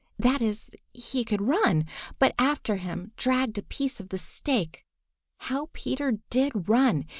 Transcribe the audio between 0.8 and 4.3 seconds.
he could run, but after him dragged a piece of the